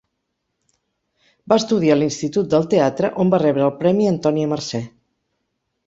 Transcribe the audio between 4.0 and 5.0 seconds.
Antònia Mercè.